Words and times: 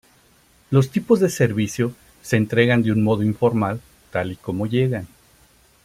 Los 0.71 0.89
tipos 0.89 1.19
de 1.19 1.29
servicio 1.29 1.93
se 2.23 2.35
entregan 2.35 2.81
de 2.81 2.91
un 2.91 3.03
modo 3.03 3.21
informal 3.21 3.81
tal 4.09 4.31
y 4.31 4.35
como 4.35 4.65
llegan. 4.65 5.07